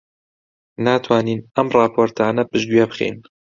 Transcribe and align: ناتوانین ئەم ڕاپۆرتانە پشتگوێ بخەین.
ناتوانین 0.85 1.39
ئەم 1.55 1.67
ڕاپۆرتانە 1.77 2.43
پشتگوێ 2.49 2.83
بخەین. 2.91 3.15